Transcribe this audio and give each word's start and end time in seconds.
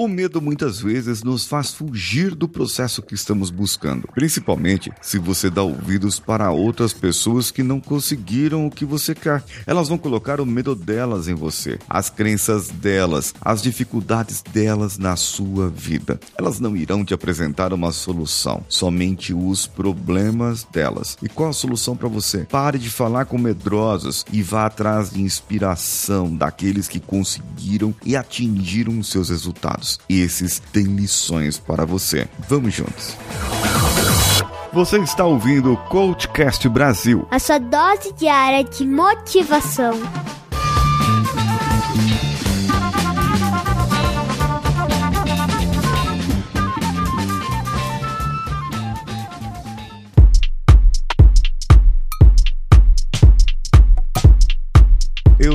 O 0.00 0.08
medo 0.08 0.40
muitas 0.40 0.80
vezes 0.80 1.22
nos 1.22 1.44
faz 1.44 1.74
fugir 1.74 2.34
do 2.34 2.48
processo 2.48 3.02
que 3.02 3.14
estamos 3.14 3.50
buscando, 3.50 4.08
principalmente 4.14 4.90
se 5.02 5.18
você 5.18 5.50
dá 5.50 5.62
ouvidos 5.62 6.18
para 6.18 6.50
outras 6.50 6.94
pessoas 6.94 7.50
que 7.50 7.62
não 7.62 7.78
conseguiram 7.78 8.66
o 8.66 8.70
que 8.70 8.86
você 8.86 9.14
quer. 9.14 9.44
Elas 9.66 9.90
vão 9.90 9.98
colocar 9.98 10.40
o 10.40 10.46
medo 10.46 10.74
delas 10.74 11.28
em 11.28 11.34
você, 11.34 11.78
as 11.86 12.08
crenças 12.08 12.68
delas, 12.68 13.34
as 13.42 13.60
dificuldades 13.60 14.40
delas 14.40 14.96
na 14.96 15.16
sua 15.16 15.68
vida. 15.68 16.18
Elas 16.38 16.58
não 16.58 16.74
irão 16.74 17.04
te 17.04 17.12
apresentar 17.12 17.74
uma 17.74 17.92
solução, 17.92 18.64
somente 18.70 19.34
os 19.34 19.66
problemas 19.66 20.64
delas. 20.64 21.18
E 21.22 21.28
qual 21.28 21.50
a 21.50 21.52
solução 21.52 21.94
para 21.94 22.08
você? 22.08 22.46
Pare 22.46 22.78
de 22.78 22.88
falar 22.88 23.26
com 23.26 23.36
medrosos 23.36 24.24
e 24.32 24.42
vá 24.42 24.64
atrás 24.64 25.10
de 25.10 25.20
inspiração 25.20 26.34
daqueles 26.34 26.88
que 26.88 27.00
conseguiram 27.00 27.94
e 28.02 28.16
atingiram 28.16 29.02
seus 29.02 29.28
resultados. 29.28 29.89
Esses 30.08 30.58
têm 30.72 30.84
lições 30.84 31.58
para 31.58 31.84
você. 31.84 32.28
Vamos 32.48 32.74
juntos. 32.74 33.16
Você 34.72 34.98
está 34.98 35.24
ouvindo 35.24 35.72
o 35.72 35.76
Coachcast 35.76 36.68
Brasil. 36.68 37.26
A 37.30 37.38
sua 37.40 37.58
dose 37.58 38.12
diária 38.12 38.62
de 38.62 38.86
motivação. 38.86 39.94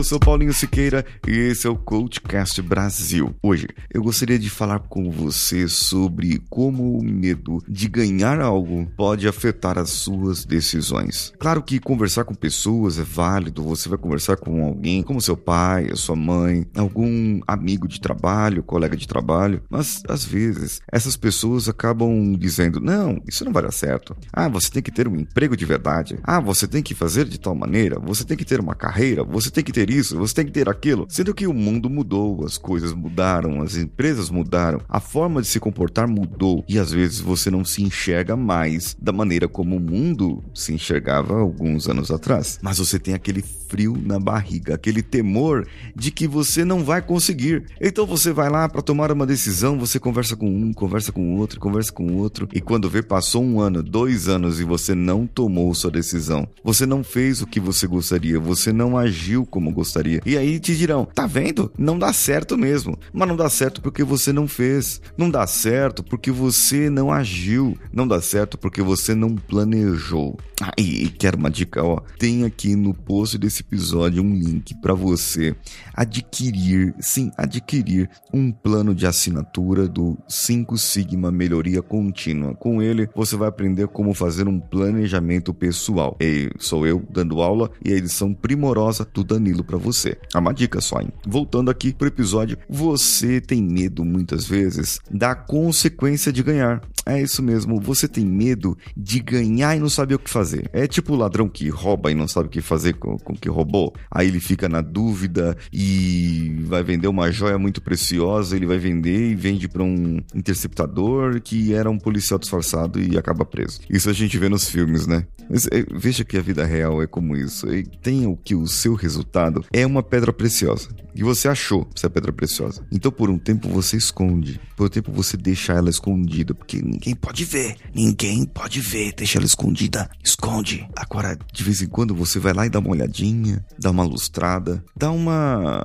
Sou 0.05 0.19
Paulinho 0.19 0.53
Siqueira 0.53 1.03
e 1.27 1.31
esse 1.31 1.65
é 1.65 1.69
o 1.69 1.75
Coachcast 1.75 2.61
Brasil. 2.61 3.33
Hoje 3.41 3.67
eu 3.91 4.03
gostaria 4.03 4.37
de 4.37 4.51
falar 4.51 4.77
com 4.81 5.09
você 5.09 5.67
sobre 5.67 6.39
como 6.47 6.99
o 6.99 7.03
medo 7.03 7.57
de 7.67 7.87
ganhar 7.87 8.39
algo 8.39 8.85
pode 8.95 9.27
afetar 9.27 9.79
as 9.79 9.89
suas 9.89 10.45
decisões. 10.45 11.33
Claro 11.39 11.63
que 11.63 11.79
conversar 11.79 12.23
com 12.23 12.35
pessoas 12.35 12.99
é 12.99 13.01
válido, 13.03 13.63
você 13.63 13.89
vai 13.89 13.97
conversar 13.97 14.37
com 14.37 14.63
alguém, 14.63 15.01
como 15.01 15.19
seu 15.19 15.35
pai, 15.35 15.89
a 15.91 15.95
sua 15.95 16.15
mãe, 16.15 16.67
algum 16.77 17.39
amigo 17.47 17.87
de 17.87 17.99
trabalho, 17.99 18.61
colega 18.61 18.95
de 18.95 19.07
trabalho, 19.07 19.63
mas 19.67 20.03
às 20.07 20.23
vezes 20.23 20.81
essas 20.91 21.17
pessoas 21.17 21.67
acabam 21.67 22.35
dizendo: 22.37 22.79
não, 22.79 23.19
isso 23.27 23.43
não 23.43 23.51
vai 23.51 23.63
dar 23.63 23.73
certo. 23.73 24.15
Ah, 24.31 24.47
você 24.47 24.69
tem 24.69 24.83
que 24.83 24.91
ter 24.91 25.07
um 25.07 25.15
emprego 25.15 25.57
de 25.57 25.65
verdade. 25.65 26.19
Ah, 26.23 26.39
você 26.39 26.67
tem 26.67 26.83
que 26.83 26.93
fazer 26.93 27.25
de 27.25 27.39
tal 27.39 27.55
maneira, 27.55 27.99
você 27.99 28.23
tem 28.23 28.37
que 28.37 28.45
ter 28.45 28.59
uma 28.59 28.75
carreira, 28.75 29.23
você 29.23 29.49
tem 29.49 29.63
que 29.63 29.71
ter 29.71 29.94
isso, 29.97 30.17
você 30.17 30.33
tem 30.33 30.45
que 30.45 30.51
ter 30.51 30.69
aquilo. 30.69 31.05
Sendo 31.09 31.33
que 31.33 31.45
o 31.45 31.53
mundo 31.53 31.89
mudou, 31.89 32.45
as 32.45 32.57
coisas 32.57 32.93
mudaram, 32.93 33.61
as 33.61 33.75
empresas 33.75 34.29
mudaram, 34.29 34.81
a 34.87 34.99
forma 34.99 35.41
de 35.41 35.47
se 35.47 35.59
comportar 35.59 36.07
mudou 36.07 36.63
e 36.67 36.79
às 36.79 36.91
vezes 36.91 37.19
você 37.19 37.51
não 37.51 37.65
se 37.65 37.83
enxerga 37.83 38.35
mais 38.35 38.95
da 38.99 39.11
maneira 39.11 39.47
como 39.47 39.75
o 39.75 39.79
mundo 39.79 40.43
se 40.53 40.73
enxergava 40.73 41.37
alguns 41.39 41.89
anos 41.89 42.09
atrás. 42.09 42.57
Mas 42.61 42.77
você 42.77 42.97
tem 42.97 43.13
aquele 43.13 43.43
frio 43.67 43.97
na 44.01 44.19
barriga, 44.19 44.75
aquele 44.75 45.01
temor 45.01 45.67
de 45.95 46.11
que 46.11 46.27
você 46.27 46.63
não 46.63 46.83
vai 46.83 47.01
conseguir. 47.01 47.65
Então 47.81 48.05
você 48.05 48.31
vai 48.31 48.49
lá 48.49 48.69
para 48.69 48.81
tomar 48.81 49.11
uma 49.11 49.25
decisão, 49.25 49.77
você 49.77 49.99
conversa 49.99 50.35
com 50.35 50.47
um, 50.47 50.71
conversa 50.71 51.11
com 51.11 51.35
outro, 51.35 51.59
conversa 51.59 51.91
com 51.91 52.13
outro 52.13 52.47
e 52.53 52.61
quando 52.61 52.89
vê 52.89 53.01
passou 53.01 53.43
um 53.43 53.59
ano, 53.59 53.83
dois 53.83 54.27
anos 54.27 54.59
e 54.59 54.63
você 54.63 54.95
não 54.95 55.27
tomou 55.27 55.73
sua 55.73 55.91
decisão. 55.91 56.47
Você 56.63 56.85
não 56.85 57.03
fez 57.03 57.41
o 57.41 57.47
que 57.47 57.59
você 57.59 57.87
gostaria, 57.87 58.39
você 58.39 58.71
não 58.71 58.97
agiu 58.97 59.45
como 59.45 59.65
como 59.65 59.73
gostaria. 59.85 60.21
E 60.25 60.37
aí 60.37 60.59
te 60.59 60.75
dirão: 60.75 61.05
tá 61.05 61.25
vendo? 61.25 61.71
Não 61.77 61.97
dá 61.97 62.11
certo 62.11 62.57
mesmo. 62.57 62.97
Mas 63.13 63.27
não 63.27 63.35
dá 63.35 63.49
certo 63.49 63.81
porque 63.81 64.03
você 64.03 64.33
não 64.33 64.47
fez. 64.47 65.01
Não 65.17 65.29
dá 65.29 65.45
certo 65.47 66.03
porque 66.03 66.31
você 66.31 66.89
não 66.89 67.11
agiu. 67.11 67.77
Não 67.93 68.07
dá 68.07 68.21
certo 68.21 68.57
porque 68.57 68.81
você 68.81 69.13
não 69.15 69.35
planejou. 69.35 70.37
Ah, 70.61 70.71
e, 70.77 71.09
quero 71.09 71.37
uma 71.37 71.49
dica, 71.49 71.83
ó. 71.83 72.01
Tem 72.17 72.43
aqui 72.43 72.75
no 72.75 72.93
post 72.93 73.37
desse 73.37 73.61
episódio 73.61 74.23
um 74.23 74.33
link 74.33 74.73
para 74.81 74.93
você 74.93 75.55
adquirir, 75.93 76.95
sim, 76.99 77.31
adquirir 77.37 78.09
um 78.33 78.51
plano 78.51 78.95
de 78.95 79.05
assinatura 79.05 79.87
do 79.87 80.17
5 80.27 80.77
Sigma 80.77 81.31
Melhoria 81.31 81.81
Contínua. 81.81 82.55
Com 82.55 82.81
ele, 82.81 83.09
você 83.13 83.35
vai 83.35 83.49
aprender 83.49 83.87
como 83.87 84.13
fazer 84.13 84.47
um 84.47 84.59
planejamento 84.59 85.53
pessoal. 85.53 86.15
E 86.21 86.49
sou 86.57 86.87
eu 86.87 87.05
dando 87.09 87.41
aula 87.41 87.69
e 87.83 87.91
a 87.91 87.97
edição 87.97 88.33
primorosa 88.33 89.07
do 89.13 89.23
Danilo 89.23 89.45
tranquilo 89.45 89.63
para 89.75 89.77
você. 89.77 90.17
É 90.33 90.37
uma 90.37 90.53
dica 90.53 90.79
só, 90.79 91.01
hein? 91.01 91.09
Voltando 91.27 91.69
aqui 91.69 91.93
pro 91.93 92.07
episódio, 92.07 92.57
você 92.69 93.41
tem 93.41 93.61
medo 93.61 94.05
muitas 94.05 94.45
vezes 94.45 94.99
da 95.11 95.35
consequência 95.35 96.31
de 96.31 96.41
ganhar. 96.41 96.81
É 97.05 97.21
isso 97.21 97.43
mesmo, 97.43 97.79
você 97.79 98.07
tem 98.07 98.25
medo 98.25 98.75
de 98.97 99.19
ganhar 99.19 99.75
e 99.75 99.79
não 99.79 99.89
sabe 99.89 100.15
o 100.15 100.19
que 100.19 100.29
fazer. 100.29 100.67
É 100.73 100.87
tipo 100.87 101.13
o 101.13 101.15
ladrão 101.15 101.47
que 101.47 101.69
rouba 101.69 102.11
e 102.11 102.15
não 102.15 102.27
sabe 102.27 102.47
o 102.47 102.49
que 102.49 102.61
fazer 102.61 102.93
com 102.93 103.13
o 103.13 103.39
que 103.39 103.47
roubou. 103.47 103.93
Aí 104.09 104.27
ele 104.27 104.39
fica 104.39 104.67
na 104.67 104.81
dúvida 104.81 105.55
e 105.71 106.63
vai 106.63 106.83
vender 106.83 107.07
uma 107.07 107.31
joia 107.31 107.59
muito 107.59 107.79
preciosa, 107.79 108.55
ele 108.55 108.65
vai 108.65 108.79
vender 108.79 109.31
e 109.31 109.35
vende 109.35 109.67
para 109.67 109.83
um 109.83 110.19
interceptador 110.33 111.39
que 111.41 111.75
era 111.75 111.91
um 111.91 111.99
policial 111.99 112.39
disfarçado 112.39 112.99
e 112.99 113.17
acaba 113.17 113.45
preso. 113.45 113.81
Isso 113.87 114.09
a 114.09 114.13
gente 114.13 114.37
vê 114.39 114.49
nos 114.49 114.67
filmes, 114.67 115.05
né? 115.05 115.27
Mas, 115.47 115.67
é, 115.67 115.85
veja 115.93 116.25
que 116.25 116.37
a 116.37 116.41
vida 116.41 116.65
real 116.65 117.03
é 117.03 117.07
como 117.07 117.35
isso. 117.35 117.67
E 117.71 117.85
o 118.25 118.35
que 118.35 118.55
o 118.55 118.67
seu 118.67 118.93
resultado 118.93 119.64
é 119.71 119.85
uma 119.85 120.03
pedra 120.03 120.31
preciosa. 120.33 120.89
E 121.13 121.23
você 121.23 121.47
achou 121.47 121.87
essa 121.95 122.09
pedra 122.09 122.33
preciosa. 122.33 122.85
Então, 122.91 123.11
por 123.11 123.29
um 123.29 123.37
tempo, 123.37 123.69
você 123.69 123.95
esconde. 123.95 124.59
Por 124.75 124.87
um 124.87 124.89
tempo, 124.89 125.11
você 125.11 125.37
deixa 125.37 125.71
ela 125.73 125.89
escondida. 125.89 126.53
Porque 126.53 126.81
ninguém 126.81 127.15
pode 127.15 127.45
ver. 127.45 127.77
Ninguém 127.93 128.45
pode 128.45 128.81
ver. 128.81 129.13
Deixa 129.15 129.37
ela 129.37 129.45
escondida. 129.45 130.09
Esconde. 130.23 130.85
Agora, 130.95 131.37
de 131.53 131.63
vez 131.63 131.81
em 131.81 131.87
quando, 131.87 132.13
você 132.13 132.37
vai 132.37 132.53
lá 132.53 132.65
e 132.65 132.69
dá 132.69 132.79
uma 132.79 132.91
olhadinha. 132.91 133.65
Dá 133.79 133.91
uma 133.91 134.03
lustrada. 134.03 134.83
Dá 134.95 135.09
uma 135.09 135.81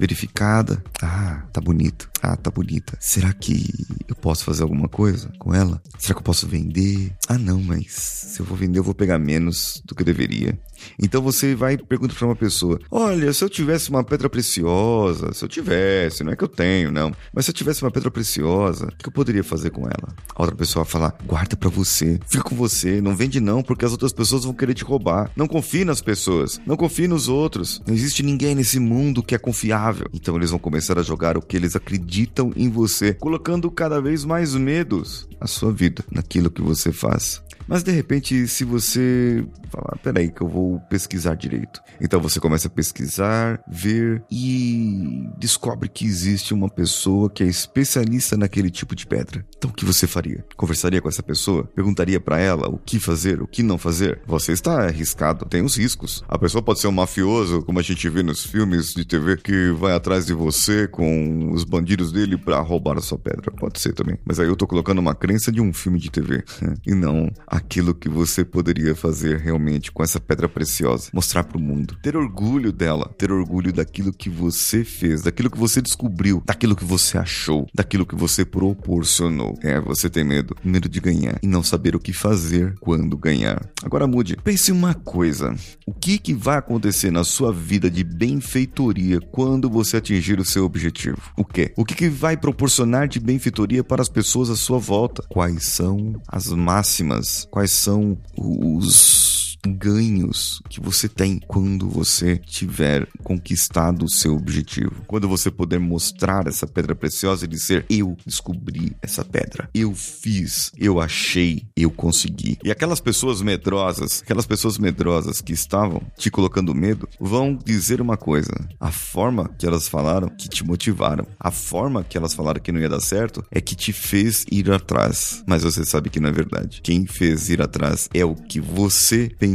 verificada. 0.00 0.82
Ah, 1.02 1.42
tá 1.52 1.60
bonito. 1.60 2.08
Ah, 2.22 2.34
tá 2.34 2.50
bonita. 2.50 2.96
Será 2.98 3.32
que 3.34 3.66
eu 4.08 4.16
posso 4.16 4.44
fazer 4.44 4.62
alguma 4.62 4.88
coisa 4.88 5.30
com 5.38 5.54
ela? 5.54 5.80
Será 5.98 6.14
que 6.14 6.20
eu 6.20 6.24
posso 6.24 6.48
vender? 6.48 7.12
Ah, 7.28 7.36
não, 7.36 7.62
mas 7.62 7.92
se 7.92 8.40
eu 8.40 8.46
vou 8.46 8.56
vender, 8.56 8.78
eu 8.78 8.84
vou 8.84 8.94
pegar 8.94 9.18
menos 9.18 9.82
do 9.84 9.94
que 9.94 10.00
eu 10.00 10.06
deveria. 10.06 10.58
Então 10.98 11.20
você 11.20 11.54
vai 11.54 11.74
e 11.74 11.78
pergunta 11.78 12.14
para 12.14 12.26
uma 12.26 12.36
pessoa: 12.36 12.78
Olha, 12.90 13.30
se 13.34 13.44
eu 13.44 13.50
tivesse 13.50 13.90
uma 13.90 14.02
pedra 14.02 14.30
preciosa, 14.30 15.32
se 15.34 15.44
eu 15.44 15.48
tivesse, 15.48 16.24
não 16.24 16.32
é 16.32 16.36
que 16.36 16.44
eu 16.44 16.48
tenho, 16.48 16.90
não, 16.90 17.12
mas 17.34 17.44
se 17.44 17.50
eu 17.50 17.54
tivesse 17.54 17.82
uma 17.82 17.90
pedra 17.90 18.10
preciosa, 18.10 18.86
o 18.86 18.96
que 18.96 19.08
eu 19.08 19.12
poderia 19.12 19.44
fazer 19.44 19.70
com 19.70 19.82
ela? 19.82 20.14
A 20.34 20.42
outra 20.42 20.56
pessoa 20.56 20.84
vai 20.84 20.92
falar: 20.92 21.18
Guarda 21.26 21.56
para 21.56 21.68
você, 21.68 22.18
fica 22.26 22.42
com 22.42 22.56
você, 22.56 23.00
não 23.00 23.14
vende 23.14 23.40
não, 23.40 23.62
porque 23.62 23.84
as 23.84 23.92
outras 23.92 24.12
pessoas 24.12 24.44
vão 24.44 24.54
querer 24.54 24.72
te 24.72 24.84
roubar. 24.84 25.30
Não 25.36 25.46
confie 25.46 25.84
nas 25.84 26.00
pessoas, 26.00 26.58
não 26.66 26.76
confie 26.76 27.06
nos 27.06 27.28
outros. 27.28 27.82
Não 27.86 27.94
existe 27.94 28.22
ninguém 28.22 28.54
nesse 28.54 28.80
mundo 28.80 29.22
que 29.22 29.34
é 29.34 29.38
confiável. 29.38 29.89
Então 30.12 30.36
eles 30.36 30.50
vão 30.50 30.58
começar 30.58 30.98
a 30.98 31.02
jogar 31.02 31.36
o 31.36 31.42
que 31.42 31.56
eles 31.56 31.76
acreditam 31.76 32.52
em 32.56 32.68
você, 32.68 33.14
colocando 33.14 33.70
cada 33.70 34.00
vez 34.00 34.24
mais 34.24 34.54
medos 34.54 35.28
na 35.40 35.46
sua 35.46 35.72
vida, 35.72 36.04
naquilo 36.10 36.50
que 36.50 36.62
você 36.62 36.92
faz. 36.92 37.42
Mas 37.70 37.84
de 37.84 37.92
repente, 37.92 38.48
se 38.48 38.64
você 38.64 39.46
falar, 39.70 39.96
peraí, 40.02 40.28
que 40.28 40.42
eu 40.42 40.48
vou 40.48 40.80
pesquisar 40.90 41.36
direito. 41.36 41.80
Então 42.00 42.20
você 42.20 42.40
começa 42.40 42.66
a 42.66 42.70
pesquisar, 42.70 43.62
ver 43.70 44.24
e 44.28 45.28
descobre 45.38 45.88
que 45.88 46.04
existe 46.04 46.52
uma 46.52 46.68
pessoa 46.68 47.30
que 47.30 47.44
é 47.44 47.46
especialista 47.46 48.36
naquele 48.36 48.70
tipo 48.70 48.96
de 48.96 49.06
pedra. 49.06 49.46
Então 49.56 49.70
o 49.70 49.72
que 49.72 49.84
você 49.84 50.08
faria? 50.08 50.44
Conversaria 50.56 51.00
com 51.00 51.08
essa 51.08 51.22
pessoa? 51.22 51.62
Perguntaria 51.72 52.18
para 52.18 52.40
ela 52.40 52.68
o 52.68 52.76
que 52.76 52.98
fazer, 52.98 53.40
o 53.40 53.46
que 53.46 53.62
não 53.62 53.78
fazer? 53.78 54.20
Você 54.26 54.50
está 54.50 54.86
arriscado, 54.86 55.44
tem 55.44 55.62
os 55.62 55.76
riscos. 55.76 56.24
A 56.28 56.36
pessoa 56.36 56.62
pode 56.62 56.80
ser 56.80 56.88
um 56.88 56.92
mafioso, 56.92 57.62
como 57.62 57.78
a 57.78 57.82
gente 57.82 58.08
vê 58.08 58.22
nos 58.22 58.44
filmes 58.44 58.92
de 58.92 59.04
TV, 59.04 59.36
que 59.36 59.70
vai 59.78 59.92
atrás 59.92 60.26
de 60.26 60.34
você 60.34 60.88
com 60.88 61.52
os 61.52 61.62
bandidos 61.62 62.10
dele 62.10 62.36
para 62.36 62.58
roubar 62.58 62.98
a 62.98 63.00
sua 63.00 63.18
pedra. 63.18 63.52
Pode 63.52 63.78
ser 63.78 63.92
também. 63.92 64.18
Mas 64.24 64.40
aí 64.40 64.48
eu 64.48 64.56
tô 64.56 64.66
colocando 64.66 64.98
uma 64.98 65.14
crença 65.14 65.52
de 65.52 65.60
um 65.60 65.72
filme 65.72 66.00
de 66.00 66.10
TV 66.10 66.42
e 66.84 66.94
não 66.94 67.30
a 67.46 67.59
aquilo 67.60 67.94
que 67.94 68.08
você 68.08 68.44
poderia 68.44 68.94
fazer 68.94 69.38
realmente 69.38 69.92
com 69.92 70.02
essa 70.02 70.18
pedra 70.18 70.48
preciosa, 70.48 71.10
mostrar 71.12 71.44
para 71.44 71.58
o 71.58 71.60
mundo, 71.60 71.96
ter 72.02 72.16
orgulho 72.16 72.72
dela, 72.72 73.14
ter 73.16 73.30
orgulho 73.30 73.72
daquilo 73.72 74.12
que 74.12 74.28
você 74.28 74.82
fez, 74.82 75.22
daquilo 75.22 75.50
que 75.50 75.58
você 75.58 75.80
descobriu, 75.80 76.42
daquilo 76.44 76.74
que 76.74 76.84
você 76.84 77.18
achou, 77.18 77.66
daquilo 77.74 78.06
que 78.06 78.14
você 78.14 78.44
proporcionou. 78.44 79.58
É, 79.62 79.80
você 79.80 80.08
tem 80.08 80.24
medo, 80.24 80.56
medo 80.64 80.88
de 80.88 81.00
ganhar 81.00 81.38
e 81.42 81.46
não 81.46 81.62
saber 81.62 81.94
o 81.94 82.00
que 82.00 82.12
fazer 82.12 82.74
quando 82.80 83.16
ganhar. 83.16 83.64
Agora 83.84 84.06
mude, 84.06 84.36
pense 84.42 84.72
uma 84.72 84.94
coisa: 84.94 85.54
o 85.86 85.92
que 85.92 86.18
que 86.18 86.34
vai 86.34 86.58
acontecer 86.58 87.10
na 87.10 87.24
sua 87.24 87.52
vida 87.52 87.90
de 87.90 88.02
benfeitoria 88.02 89.20
quando 89.20 89.68
você 89.68 89.98
atingir 89.98 90.40
o 90.40 90.44
seu 90.44 90.64
objetivo? 90.64 91.20
O 91.36 91.44
que? 91.44 91.72
O 91.76 91.84
que 91.84 91.94
que 91.94 92.08
vai 92.08 92.36
proporcionar 92.36 93.06
de 93.06 93.20
benfeitoria 93.20 93.84
para 93.84 94.02
as 94.02 94.08
pessoas 94.08 94.48
à 94.48 94.56
sua 94.56 94.78
volta? 94.78 95.22
Quais 95.28 95.66
são 95.66 96.14
as 96.26 96.48
máximas 96.48 97.39
quais 97.44 97.70
são 97.70 98.16
os 98.36 99.29
ganhos 99.66 100.62
que 100.68 100.80
você 100.80 101.08
tem 101.08 101.38
quando 101.46 101.88
você 101.88 102.36
tiver 102.36 103.06
conquistado 103.22 104.04
o 104.04 104.08
seu 104.08 104.34
objetivo. 104.34 105.02
Quando 105.06 105.28
você 105.28 105.50
puder 105.50 105.78
mostrar 105.78 106.46
essa 106.46 106.66
pedra 106.66 106.94
preciosa 106.94 107.44
e 107.44 107.48
dizer: 107.48 107.84
Eu 107.88 108.16
descobri 108.26 108.96
essa 109.02 109.24
pedra, 109.24 109.68
eu 109.74 109.94
fiz, 109.94 110.72
eu 110.76 111.00
achei, 111.00 111.66
eu 111.76 111.90
consegui. 111.90 112.58
E 112.64 112.70
aquelas 112.70 113.00
pessoas 113.00 113.42
medrosas, 113.42 114.22
aquelas 114.22 114.46
pessoas 114.46 114.78
medrosas 114.78 115.40
que 115.40 115.52
estavam 115.52 116.02
te 116.16 116.30
colocando 116.30 116.74
medo, 116.74 117.08
vão 117.20 117.54
dizer 117.54 118.00
uma 118.00 118.16
coisa: 118.16 118.52
a 118.78 118.90
forma 118.90 119.48
que 119.58 119.66
elas 119.66 119.88
falaram 119.88 120.28
que 120.28 120.48
te 120.48 120.64
motivaram, 120.64 121.26
a 121.38 121.50
forma 121.50 122.04
que 122.04 122.16
elas 122.16 122.34
falaram 122.34 122.60
que 122.60 122.72
não 122.72 122.80
ia 122.80 122.88
dar 122.88 123.00
certo 123.00 123.44
é 123.50 123.60
que 123.60 123.74
te 123.74 123.92
fez 123.92 124.44
ir 124.50 124.70
atrás. 124.70 125.42
Mas 125.46 125.62
você 125.62 125.84
sabe 125.84 126.10
que 126.10 126.20
não 126.20 126.28
é 126.28 126.32
verdade. 126.32 126.80
Quem 126.82 127.06
fez 127.06 127.48
ir 127.48 127.60
atrás 127.60 128.08
é 128.14 128.24
o 128.24 128.34
que 128.34 128.60
você 128.60 129.30
pensou 129.38 129.49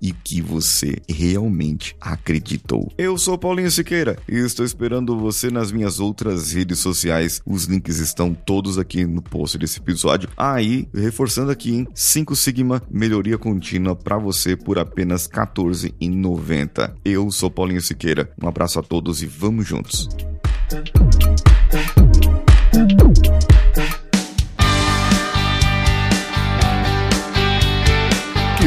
e 0.00 0.12
que 0.12 0.40
você 0.40 0.96
realmente 1.08 1.96
acreditou. 2.00 2.92
Eu 2.96 3.16
sou 3.18 3.38
Paulinho 3.38 3.70
Siqueira 3.70 4.16
e 4.28 4.36
estou 4.36 4.64
esperando 4.64 5.18
você 5.18 5.50
nas 5.50 5.72
minhas 5.72 6.00
outras 6.00 6.52
redes 6.52 6.78
sociais. 6.78 7.40
Os 7.44 7.64
links 7.64 7.98
estão 7.98 8.34
todos 8.34 8.78
aqui 8.78 9.04
no 9.04 9.22
post 9.22 9.58
desse 9.58 9.78
episódio. 9.78 10.28
Aí, 10.36 10.88
reforçando 10.94 11.50
aqui, 11.50 11.74
em 11.74 11.88
5 11.94 12.36
Sigma 12.36 12.82
melhoria 12.90 13.38
contínua 13.38 13.94
para 13.94 14.18
você 14.18 14.56
por 14.56 14.78
apenas 14.78 15.26
R$14,90. 15.26 16.94
Eu 17.04 17.30
sou 17.30 17.50
Paulinho 17.50 17.80
Siqueira. 17.80 18.30
Um 18.40 18.48
abraço 18.48 18.78
a 18.78 18.82
todos 18.82 19.22
e 19.22 19.26
vamos 19.26 19.66
juntos. 19.66 20.08